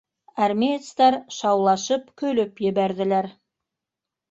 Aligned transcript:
Армеецтар 0.45 1.17
шаулашып 1.35 2.09
көлөп 2.23 2.65
ебәрҙеләр. 2.71 3.31